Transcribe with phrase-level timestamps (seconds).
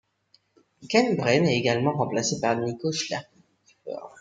[0.89, 3.21] Kay Brem est également remplacé par Nico Schläpfer.